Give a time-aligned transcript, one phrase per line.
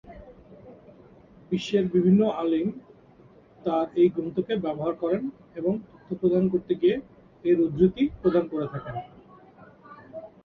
[1.51, 2.67] বিশ্বের বিভিন্ন আলিম
[3.59, 5.21] তার এই গ্রন্থকে ব্যবহার করেন
[5.55, 6.95] এবং তথ্য প্রদান করতে গিয়ে
[7.43, 8.95] এর উদ্ধৃতি প্রদান করে থাকেন।